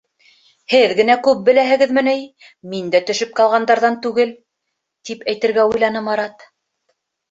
[0.73, 2.15] «Һеҙ генә күп беләһегеҙме ни,
[2.73, 4.35] мин дә төшөп ҡалғандарҙан түгел»
[5.11, 6.53] тип әйтергә уйланы Марат.